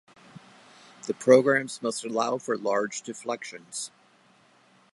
The 1.05 1.13
programs 1.13 1.79
must 1.83 2.03
allow 2.03 2.39
for 2.39 2.57
large 2.57 3.03
deflections. 3.03 3.91